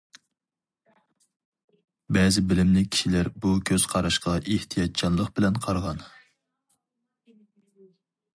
[2.17, 6.03] بەزى بىلىملىك كىشىلەر بۇ كۆز قاراشقا ئېھتىياتچانلىق بىلەن قارىغان.